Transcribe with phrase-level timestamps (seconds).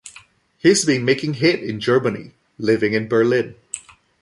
[0.57, 3.53] He's been making head in Germany, living in Berlin.